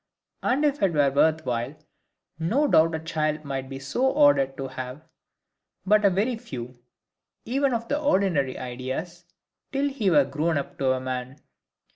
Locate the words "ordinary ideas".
8.01-9.25